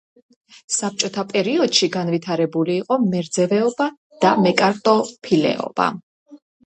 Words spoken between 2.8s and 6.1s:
იყო მერძევეობა და მეკარტოფილეობა.